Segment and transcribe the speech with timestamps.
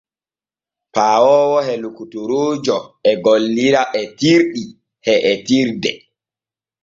[0.93, 2.77] Paawoowo e lokotoroojo
[3.09, 4.63] e gollira etirɗi
[5.11, 5.91] e etirde.